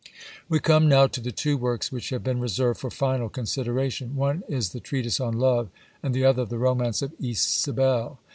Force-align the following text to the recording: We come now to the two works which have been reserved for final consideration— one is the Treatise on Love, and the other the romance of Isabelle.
We 0.49 0.59
come 0.59 0.89
now 0.89 1.05
to 1.05 1.21
the 1.21 1.31
two 1.31 1.57
works 1.57 1.91
which 1.91 2.09
have 2.09 2.23
been 2.23 2.39
reserved 2.39 2.79
for 2.79 2.89
final 2.89 3.29
consideration— 3.29 4.15
one 4.15 4.41
is 4.49 4.69
the 4.69 4.79
Treatise 4.79 5.19
on 5.19 5.37
Love, 5.37 5.69
and 6.01 6.11
the 6.11 6.25
other 6.25 6.43
the 6.43 6.57
romance 6.57 7.03
of 7.03 7.13
Isabelle. 7.23 8.17